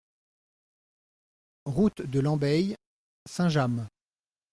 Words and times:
Route 1.65 2.01
de 2.01 2.19
Lembeye, 2.19 2.75
Saint-Jammes 3.29 3.87